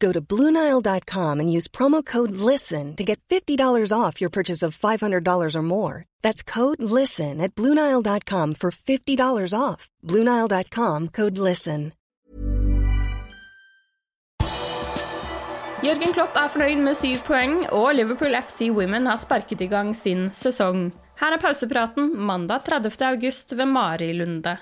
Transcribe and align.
Go 0.00 0.12
to 0.12 0.20
BlueNile.com 0.20 1.40
and 1.40 1.52
use 1.52 1.68
promo 1.68 2.04
code 2.04 2.32
LISTEN 2.32 2.96
to 2.96 3.04
get 3.04 3.20
$50 3.28 3.92
off 3.92 4.20
your 4.20 4.30
purchase 4.30 4.62
of 4.62 4.76
$500 4.76 5.54
or 5.54 5.62
more. 5.62 6.04
That's 6.22 6.42
code 6.42 6.82
LISTEN 6.82 7.40
at 7.40 7.54
BlueNile.com 7.54 8.54
for 8.54 8.70
$50 8.70 9.54
off. 9.54 9.88
BlueNile.com 10.02 11.08
code 11.08 11.38
LISTEN. 11.38 11.92
Jürgen 15.80 16.10
Klopp 16.12 16.34
er 16.36 16.50
fornøyd 16.52 16.82
med 16.84 16.96
syv 16.98 17.22
poeng, 17.24 17.62
og 17.72 17.94
Liverpool 17.96 18.34
FC 18.36 18.66
Women 18.68 19.06
har 19.08 19.16
sparket 19.16 19.62
i 19.64 19.68
gang 19.70 19.94
sin 19.96 20.26
sesong. 20.36 20.90
Her 21.16 21.38
er 21.38 21.40
pausepraten 21.40 22.10
mandag 22.20 22.66
30. 22.68 23.00
august 23.08 23.56
ved 23.56 23.68
Mari 23.68 24.12
Lunde. 24.12 24.58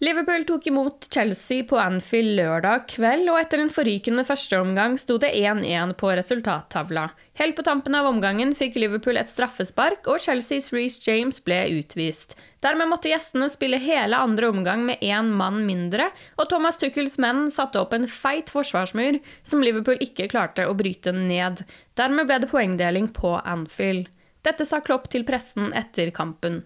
Liverpool 0.00 0.44
tok 0.44 0.66
imot 0.66 1.14
Chelsea 1.14 1.64
på 1.64 1.78
Anfield 1.78 2.36
lørdag 2.38 2.84
kveld, 2.92 3.24
og 3.32 3.40
etter 3.40 3.58
en 3.58 3.72
forrykende 3.74 4.22
førsteomgang 4.22 4.94
sto 5.02 5.16
det 5.18 5.32
1-1 5.34 5.96
på 5.98 6.12
resultattavla. 6.14 7.08
Helt 7.40 7.56
på 7.58 7.64
tampen 7.66 7.96
av 7.98 8.06
omgangen 8.06 8.54
fikk 8.54 8.78
Liverpool 8.78 9.18
et 9.18 9.26
straffespark, 9.26 10.06
og 10.06 10.22
Chelseas 10.22 10.70
Reece 10.70 11.02
James 11.02 11.42
ble 11.42 11.58
utvist. 11.80 12.36
Dermed 12.62 12.92
måtte 12.92 13.10
gjestene 13.10 13.50
spille 13.50 13.82
hele 13.82 14.22
andre 14.22 14.52
omgang 14.54 14.86
med 14.86 15.02
én 15.02 15.34
mann 15.34 15.64
mindre, 15.66 16.12
og 16.38 16.46
Thomas 16.54 16.78
Tuchels 16.78 17.18
menn 17.18 17.48
satte 17.50 17.82
opp 17.82 17.98
en 17.98 18.06
feit 18.06 18.54
forsvarsmur 18.54 19.18
som 19.42 19.66
Liverpool 19.66 19.98
ikke 19.98 20.30
klarte 20.30 20.70
å 20.70 20.78
bryte 20.78 21.10
ned. 21.10 21.66
Dermed 21.98 22.30
ble 22.30 22.38
det 22.44 22.54
poengdeling 22.54 23.10
på 23.18 23.34
Anfield. 23.42 24.06
Dette 24.46 24.62
sa 24.62 24.78
Klopp 24.78 25.10
til 25.10 25.26
pressen 25.26 25.72
etter 25.74 26.14
kampen. 26.14 26.62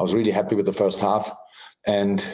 I 0.00 0.02
was 0.02 0.14
really 0.18 0.34
happy 0.34 0.56
with 0.58 0.66
the 0.66 0.74
first 0.74 0.98
half, 1.00 1.30
and 1.86 2.26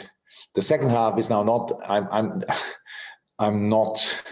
the 0.55 0.61
second 0.61 0.89
half 0.89 1.17
is 1.17 1.29
now 1.29 1.43
not 1.43 1.71
i'm 1.87 2.07
i'm 2.11 2.41
i'm 3.39 3.69
not 3.69 4.23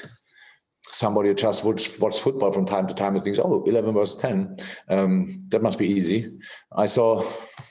somebody 0.91 1.29
who 1.29 1.35
just 1.35 1.63
watch, 1.63 1.99
watch 1.99 2.19
football 2.19 2.51
from 2.51 2.65
time 2.65 2.87
to 2.87 2.93
time 2.93 3.15
and 3.15 3.23
thinks 3.23 3.39
oh 3.39 3.63
11 3.65 3.93
versus 3.93 4.15
10 4.17 4.57
um, 4.89 5.43
that 5.49 5.61
must 5.61 5.77
be 5.77 5.87
easy. 5.87 6.31
I 6.75 6.85
saw 6.85 7.21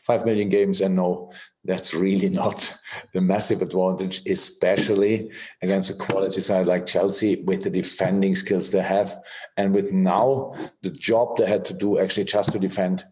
5 0.07 0.25
million 0.25 0.49
games 0.49 0.81
and 0.81 0.95
no 0.95 1.33
that's 1.65 1.95
really 1.95 2.29
not 2.43 2.73
the 3.13 3.21
massive 3.21 3.63
advantage 3.63 4.23
especially 4.27 5.33
against 5.63 5.91
a 5.91 5.95
quality 5.95 6.41
side 6.41 6.67
like 6.67 6.87
chelsea 6.87 7.43
with 7.45 7.65
the 7.65 7.71
defending 7.71 8.35
skills 8.35 8.71
they 8.71 8.83
have 8.83 9.17
and 9.57 9.75
with 9.75 9.91
now 9.91 10.55
the 10.83 10.91
job 10.91 11.37
they 11.37 11.47
had 11.47 11.65
to 11.65 11.75
do 11.75 11.99
actually 11.99 12.25
just 12.25 12.53
to 12.53 12.59
defend 12.59 13.05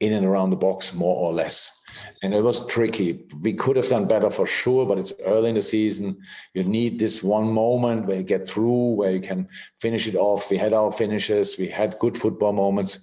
in 0.00 0.12
and 0.12 0.26
around 0.26 0.50
the 0.50 0.56
box 0.56 0.94
more 0.94 1.16
or 1.16 1.32
less 1.32 1.80
and 2.22 2.34
it 2.34 2.42
was 2.42 2.66
tricky. 2.66 3.24
We 3.40 3.54
could 3.54 3.76
have 3.76 3.88
done 3.88 4.06
better 4.06 4.30
for 4.30 4.46
sure, 4.46 4.86
but 4.86 4.98
it's 4.98 5.12
early 5.24 5.50
in 5.50 5.54
the 5.54 5.62
season. 5.62 6.18
You 6.54 6.64
need 6.64 6.98
this 6.98 7.22
one 7.22 7.50
moment 7.50 8.06
where 8.06 8.18
you 8.18 8.22
get 8.22 8.46
through, 8.46 8.94
where 8.94 9.12
you 9.12 9.20
can 9.20 9.48
finish 9.80 10.06
it 10.06 10.16
off. 10.16 10.50
We 10.50 10.56
had 10.56 10.72
our 10.72 10.92
finishes, 10.92 11.56
we 11.58 11.68
had 11.68 11.98
good 11.98 12.16
football 12.16 12.52
moments. 12.52 12.98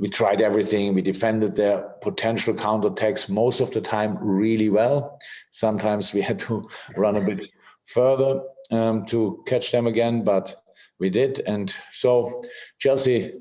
We 0.00 0.08
tried 0.08 0.40
everything. 0.40 0.94
We 0.94 1.02
defended 1.02 1.54
their 1.54 1.82
potential 2.00 2.54
counterattacks 2.54 3.28
most 3.28 3.60
of 3.60 3.72
the 3.72 3.80
time 3.82 4.16
really 4.20 4.70
well. 4.70 5.18
Sometimes 5.50 6.14
we 6.14 6.22
had 6.30 6.38
to 6.40 6.68
run 6.96 7.16
a 7.16 7.20
bit 7.20 7.48
further 7.86 8.42
um, 8.70 9.04
to 9.06 9.42
catch 9.46 9.70
them 9.70 9.86
again, 9.86 10.24
but 10.24 10.54
we 10.98 11.10
did. 11.10 11.40
And 11.46 11.74
so 11.92 12.42
Chelsea 12.78 13.32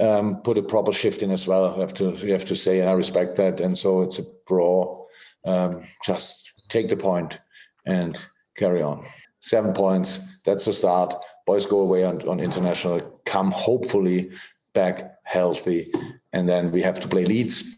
um, 0.00 0.36
put 0.42 0.58
a 0.58 0.62
proper 0.62 0.92
shift 0.92 1.22
in 1.22 1.30
as 1.30 1.46
well. 1.46 1.74
You 1.74 1.80
have 1.80 1.94
to 1.94 2.10
you 2.12 2.32
have 2.32 2.44
to 2.46 2.56
say, 2.56 2.80
and 2.80 2.88
I 2.88 2.92
respect 2.92 3.36
that. 3.36 3.60
And 3.60 3.76
so 3.76 4.02
it's 4.02 4.18
a 4.18 4.24
draw. 4.46 5.06
Um, 5.44 5.82
just 6.04 6.52
take 6.68 6.88
the 6.88 6.96
point 6.96 7.40
and 7.86 8.16
carry 8.56 8.82
on. 8.82 9.04
Seven 9.40 9.72
points. 9.72 10.20
That's 10.44 10.64
the 10.64 10.72
start. 10.72 11.14
Boys 11.46 11.66
go 11.66 11.80
away 11.80 12.04
on, 12.04 12.26
on 12.28 12.40
international. 12.40 13.00
Come 13.24 13.50
hopefully 13.50 14.30
back 14.74 15.18
healthy, 15.24 15.92
and 16.32 16.48
then 16.48 16.70
we 16.70 16.82
have 16.82 17.00
to 17.00 17.08
play 17.08 17.24
Leeds. 17.24 17.76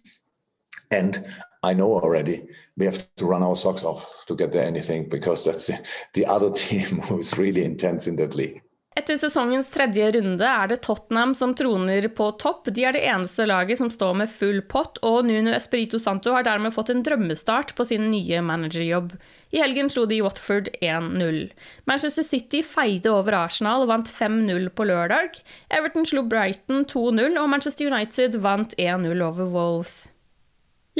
And 0.90 1.24
I 1.62 1.74
know 1.74 1.92
already 1.92 2.48
we 2.76 2.86
have 2.86 3.06
to 3.16 3.26
run 3.26 3.42
our 3.42 3.54
socks 3.54 3.84
off 3.84 4.08
to 4.26 4.34
get 4.34 4.52
there 4.52 4.64
anything 4.64 5.08
because 5.08 5.44
that's 5.44 5.66
the, 5.66 5.78
the 6.14 6.26
other 6.26 6.50
team 6.50 7.00
who's 7.02 7.36
really 7.38 7.64
intense 7.64 8.06
in 8.06 8.16
that 8.16 8.34
league. 8.34 8.62
Etter 8.98 9.14
sesongens 9.22 9.68
tredje 9.70 10.08
runde 10.16 10.42
er 10.42 10.66
det 10.72 10.80
Tottenham 10.82 11.30
som 11.38 11.52
troner 11.54 12.08
på 12.10 12.24
topp. 12.42 12.66
De 12.74 12.82
er 12.82 12.96
det 12.96 13.04
eneste 13.06 13.46
laget 13.46 13.78
som 13.78 13.86
står 13.86 14.16
med 14.18 14.32
full 14.34 14.58
pott, 14.66 14.98
og 15.06 15.28
Nuno 15.28 15.52
Espirito 15.54 16.00
Santo 16.02 16.34
har 16.34 16.42
dermed 16.42 16.74
fått 16.74 16.90
en 16.90 17.04
drømmestart 17.06 17.76
på 17.78 17.86
sin 17.86 18.08
nye 18.10 18.42
managerjobb. 18.42 19.14
I 19.54 19.62
helgen 19.62 19.94
slo 19.94 20.08
de 20.10 20.18
Watford 20.26 20.72
1-0. 20.82 21.40
Manchester 21.86 22.26
City 22.26 22.64
feide 22.66 23.14
over 23.14 23.38
Arsenal 23.44 23.86
og 23.86 23.94
vant 23.94 24.10
5-0 24.10 24.72
på 24.74 24.90
lørdag. 24.90 25.38
Everton 25.70 26.10
slo 26.10 26.26
Brighton 26.26 26.82
2-0, 26.82 27.38
og 27.38 27.50
Manchester 27.54 27.94
United 27.94 28.42
vant 28.42 28.74
1-0 28.74 29.22
over 29.22 29.54
Wolves. 29.54 30.09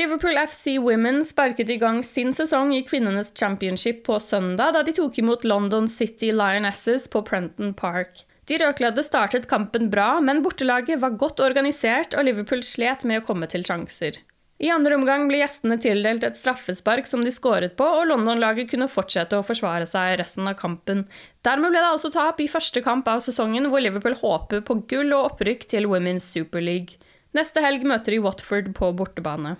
Liverpool 0.01 0.39
FC 0.39 0.79
Women 0.79 1.25
sparket 1.29 1.69
i 1.69 1.75
gang 1.77 1.99
sin 2.05 2.31
sesong 2.33 2.71
i 2.73 2.85
kvinnenes 2.89 3.35
championship 3.37 3.99
på 4.07 4.17
søndag, 4.25 4.73
da 4.73 4.81
de 4.87 4.95
tok 4.97 5.19
imot 5.21 5.45
London 5.45 5.89
City 5.93 6.31
Lionesses 6.33 7.05
på 7.13 7.21
Prenton 7.27 7.75
Park. 7.77 8.23
De 8.49 8.57
rødkledde 8.63 9.05
startet 9.05 9.51
kampen 9.51 9.91
bra, 9.93 10.15
men 10.25 10.41
bortelaget 10.41 11.03
var 11.03 11.19
godt 11.21 11.45
organisert, 11.45 12.17
og 12.17 12.25
Liverpool 12.25 12.65
slet 12.65 13.05
med 13.05 13.21
å 13.21 13.27
komme 13.29 13.51
til 13.53 13.67
sjanser. 13.69 14.23
I 14.65 14.73
andre 14.73 14.97
omgang 14.97 15.29
ble 15.29 15.43
gjestene 15.43 15.77
tildelt 15.85 16.25
et 16.25 16.41
straffespark 16.41 17.05
som 17.05 17.21
de 17.21 17.37
skåret 17.37 17.77
på, 17.77 17.85
og 17.85 18.09
London-laget 18.09 18.73
kunne 18.73 18.89
fortsette 18.89 19.37
å 19.37 19.45
forsvare 19.45 19.85
seg 19.91 20.17
resten 20.23 20.49
av 20.49 20.57
kampen. 20.57 21.05
Dermed 21.45 21.75
ble 21.75 21.81
det 21.83 21.93
altså 21.93 22.09
tap 22.17 22.41
i 22.41 22.49
første 22.49 22.81
kamp 22.89 23.09
av 23.13 23.21
sesongen, 23.27 23.69
hvor 23.69 23.85
Liverpool 23.85 24.17
håper 24.25 24.65
på 24.65 24.81
gull 24.95 25.13
og 25.13 25.35
opprykk 25.35 25.69
til 25.77 25.93
Women's 25.93 26.25
Super 26.25 26.65
League. 26.65 26.97
Neste 27.37 27.61
helg 27.61 27.85
møter 27.85 28.17
de 28.17 28.25
Watford 28.25 28.73
på 28.81 28.97
bortebane. 28.97 29.59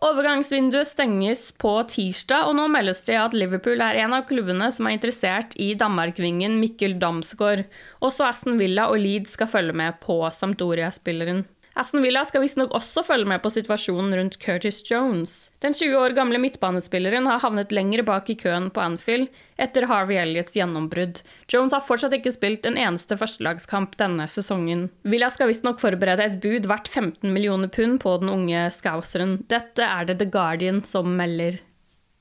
Overgangsvinduet 0.00 0.88
stenges 0.88 1.42
på 1.60 1.74
tirsdag, 1.92 2.46
og 2.48 2.54
nå 2.56 2.64
meldes 2.72 3.02
det 3.04 3.18
at 3.20 3.34
Liverpool 3.36 3.82
er 3.84 3.98
en 4.00 4.14
av 4.16 4.24
klubbene 4.30 4.70
som 4.72 4.86
er 4.88 4.96
interessert 4.96 5.52
i 5.60 5.74
Danmarkvingen 5.76 6.54
Mikkel 6.56 6.94
Damsgaard. 7.02 7.66
Også 8.00 8.24
Aston 8.24 8.56
Villa 8.56 8.86
og 8.88 8.96
Leed 9.02 9.28
skal 9.28 9.50
følge 9.52 9.76
med 9.76 9.98
på 10.00 10.22
Sampdoria-spilleren. 10.32 11.44
Aston 11.78 12.02
Villa 12.02 12.24
skal 12.26 12.42
visstnok 12.42 12.72
også 12.74 13.04
følge 13.06 13.28
med 13.30 13.40
på 13.44 13.52
situasjonen 13.54 14.14
rundt 14.18 14.36
Curtis 14.42 14.82
Jones. 14.90 15.52
Den 15.62 15.74
20 15.76 15.94
år 16.00 16.16
gamle 16.16 16.40
midtbanespilleren 16.42 17.28
har 17.30 17.40
havnet 17.44 17.72
lenger 17.72 18.02
bak 18.06 18.28
i 18.32 18.36
køen 18.40 18.68
på 18.74 18.82
Anfield 18.82 19.30
etter 19.60 19.86
Harvey 19.86 20.18
Elliots 20.18 20.56
gjennombrudd. 20.56 21.22
Jones 21.52 21.76
har 21.76 21.86
fortsatt 21.86 22.16
ikke 22.18 22.34
spilt 22.34 22.66
en 22.66 22.78
eneste 22.80 23.18
førstelagskamp 23.20 23.94
denne 24.02 24.26
sesongen. 24.28 24.88
Villa 25.06 25.30
skal 25.30 25.52
visstnok 25.52 25.80
forberede 25.82 26.26
et 26.26 26.38
bud 26.42 26.66
verdt 26.70 26.90
15 26.90 27.30
millioner 27.30 27.70
pund 27.70 28.00
på 28.02 28.18
den 28.20 28.32
unge 28.34 28.66
scouseren. 28.74 29.38
Dette 29.52 29.86
er 29.86 30.10
det 30.10 30.18
The 30.20 30.30
Guardian 30.32 30.82
som 30.84 31.14
melder. 31.16 31.62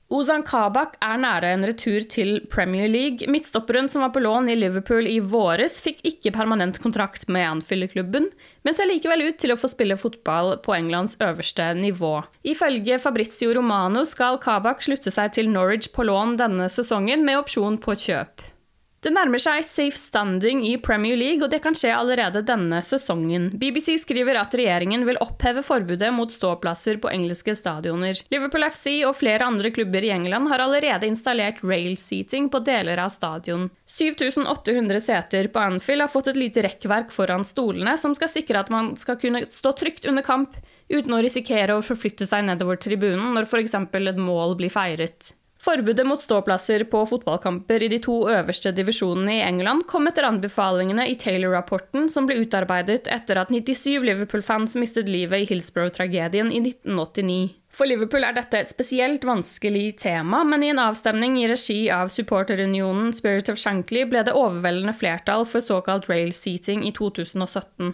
Ozan 0.09 0.41
Kabak 0.41 0.95
er 1.05 1.19
nære 1.21 1.51
en 1.53 1.63
retur 1.69 2.01
til 2.09 2.39
Premier 2.49 2.89
League. 2.89 3.27
Midtstopperen 3.29 3.85
som 3.93 4.01
var 4.01 4.09
på 4.15 4.23
lån 4.23 4.49
i 4.49 4.55
Liverpool 4.57 5.05
i 5.05 5.19
våres, 5.21 5.77
fikk 5.85 6.01
ikke 6.09 6.33
permanent 6.33 6.79
kontrakt 6.81 7.27
med 7.29 7.45
Anfield-klubben, 7.45 8.25
men 8.65 8.73
ser 8.73 8.89
likevel 8.89 9.27
ut 9.27 9.37
til 9.37 9.53
å 9.53 9.59
få 9.61 9.69
spille 9.69 9.99
fotball 10.01 10.55
på 10.65 10.73
Englands 10.73 11.13
øverste 11.21 11.75
nivå. 11.77 12.15
Ifølge 12.41 12.97
Fabrizio 13.03 13.53
Romano 13.53 14.01
skal 14.09 14.41
Kabak 14.41 14.81
slutte 14.81 15.13
seg 15.13 15.37
til 15.37 15.53
Norwich 15.53 15.91
på 15.93 16.09
lån 16.09 16.39
denne 16.41 16.71
sesongen, 16.73 17.21
med 17.21 17.43
opsjon 17.43 17.77
på 17.77 17.93
kjøp. 18.07 18.49
Det 18.99 19.13
nærmer 19.15 19.39
seg 19.39 19.63
safe 19.63 19.95
standing 19.95 20.65
i 20.67 20.73
Premier 20.83 21.15
League, 21.15 21.39
og 21.45 21.51
det 21.53 21.61
kan 21.63 21.75
skje 21.77 21.93
allerede 21.95 22.41
denne 22.43 22.81
sesongen. 22.83 23.45
BBC 23.61 23.93
skriver 24.01 24.35
at 24.41 24.55
regjeringen 24.59 25.05
vil 25.07 25.19
oppheve 25.23 25.63
forbudet 25.63 26.09
mot 26.11 26.33
ståplasser 26.35 26.99
på 26.99 27.11
engelske 27.13 27.55
stadioner. 27.55 28.19
Liverpool 28.33 28.67
FC 28.67 28.97
og 29.07 29.15
flere 29.21 29.47
andre 29.47 29.71
klubber 29.71 30.03
i 30.03 30.11
England 30.11 30.51
har 30.51 30.65
allerede 30.65 31.07
installert 31.07 31.63
rail-seating 31.63 32.51
på 32.51 32.59
deler 32.67 32.99
av 32.99 33.15
stadion. 33.15 33.69
7800 33.87 34.99
seter 35.07 35.47
på 35.47 35.63
Anfield 35.63 36.03
har 36.03 36.11
fått 36.11 36.33
et 36.33 36.43
lite 36.43 36.67
rekkverk 36.67 37.15
foran 37.15 37.47
stolene, 37.47 37.95
som 37.97 38.11
skal 38.19 38.33
sikre 38.35 38.65
at 38.65 38.73
man 38.73 38.97
skal 38.99 39.15
kunne 39.21 39.45
stå 39.47 39.77
trygt 39.79 40.11
under 40.11 40.27
kamp 40.27 40.59
uten 40.91 41.15
å 41.15 41.23
risikere 41.23 41.79
å 41.79 41.85
forflytte 41.85 42.27
seg 42.27 42.49
nedover 42.51 42.75
tribunen 42.75 43.31
når 43.31 43.47
f.eks. 43.47 43.79
et 43.79 44.19
mål 44.19 44.59
blir 44.59 44.75
feiret. 44.75 45.37
Forbudet 45.59 46.07
mot 46.07 46.21
ståplasser 46.21 46.83
på 46.87 47.01
fotballkamper 47.05 47.83
i 47.83 47.89
de 47.91 47.97
to 47.99 48.13
øverste 48.31 48.71
divisjonene 48.71 49.33
i 49.35 49.43
England 49.43 49.83
kom 49.91 50.07
etter 50.07 50.23
anbefalingene 50.23 51.03
i 51.11 51.17
Taylor-rapporten 51.19 52.07
som 52.13 52.29
ble 52.29 52.37
utarbeidet 52.45 53.09
etter 53.11 53.41
at 53.41 53.51
97 53.51 53.99
Liverpool-fans 54.07 54.77
mistet 54.79 55.11
livet 55.11 55.43
i 55.43 55.49
Hillsborough-tragedien 55.51 56.53
i 56.55 56.61
1989. 56.63 57.39
For 57.75 57.91
Liverpool 57.91 58.23
er 58.23 58.37
dette 58.39 58.55
et 58.55 58.71
spesielt 58.71 59.27
vanskelig 59.27 59.97
tema, 59.99 60.45
men 60.47 60.63
i 60.63 60.71
en 60.71 60.79
avstemning 60.81 61.35
i 61.41 61.47
regi 61.51 61.81
av 61.91 62.07
supporterunionen 62.13 63.11
Spirit 63.15 63.51
of 63.51 63.59
Shankly 63.59 64.07
ble 64.07 64.23
det 64.25 64.35
overveldende 64.39 64.95
flertall 64.95 65.43
for 65.43 65.63
såkalt 65.63 66.07
rail 66.07 66.31
seating 66.35 66.87
i 66.87 66.95
2017. 66.95 67.91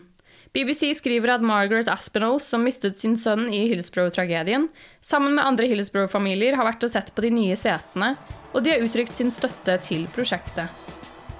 BBC 0.56 0.94
skriver 0.96 1.34
at 1.34 1.44
Margaret 1.44 1.90
Aspinall, 1.92 2.38
som 2.40 2.63
mistet 2.63 3.02
sin 3.02 3.18
sønn 3.19 3.50
i 3.52 3.66
Hillsborough-tragedien, 3.68 4.69
sammen 5.04 5.36
med 5.36 5.44
andre 5.44 5.68
Hillsborough-familier 5.68 6.56
har 6.56 6.69
vært 6.69 6.86
og 6.88 6.94
sett 6.94 7.10
på 7.12 7.25
de 7.25 7.31
nye 7.36 7.57
setene, 7.60 8.13
og 8.54 8.63
de 8.63 8.72
har 8.72 8.86
uttrykt 8.86 9.19
sin 9.19 9.34
støtte 9.36 9.75
til 9.84 10.06
prosjektet. 10.16 10.72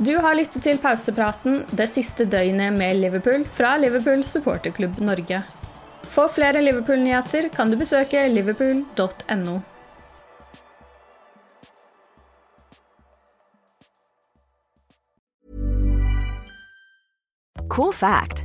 Du 0.04 0.18
har 0.20 0.36
lyttet 0.36 0.66
til 0.66 0.82
pausepraten 0.84 1.62
det 1.72 1.88
siste 1.94 2.26
døgnet 2.28 2.76
med 2.76 3.00
Liverpool 3.00 3.46
fra 3.56 3.78
Liverpool 3.80 4.26
supporterklubb 4.28 5.00
Norge. 5.00 5.40
For 6.12 6.28
flere 6.28 6.60
Liverpool-nyheter 6.66 7.48
kan 7.56 7.72
du 7.72 7.80
besøke 7.80 8.26
liverpool.no. 8.28 9.62
Cool 17.72 17.94
fact 17.96 18.45